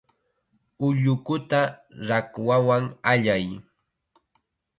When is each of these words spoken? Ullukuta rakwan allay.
Ullukuta 0.85 1.59
rakwan 2.07 2.83
allay. 3.11 3.45